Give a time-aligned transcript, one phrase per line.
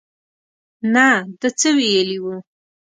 [0.93, 1.07] نه
[1.39, 2.35] ده څه ویلي وو.